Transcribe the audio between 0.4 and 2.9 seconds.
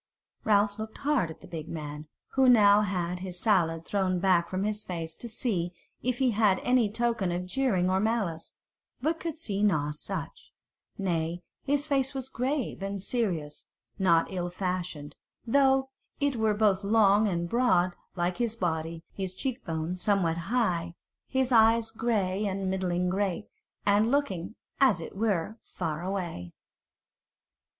Ralph looked hard at the big man, who now